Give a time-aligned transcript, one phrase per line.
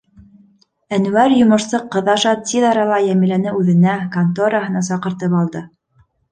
[0.97, 5.67] Әнүәр йомошсо ҡыҙ аша тиҙ арала Йәмиләне үҙенә, контораһына, саҡыртып алды.